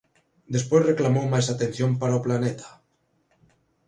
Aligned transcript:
Despois 0.55 0.87
reclamou 0.91 1.25
máis 1.33 1.47
atención 1.53 1.91
para 2.01 2.19
o 2.19 2.23
planeta. 2.25 2.67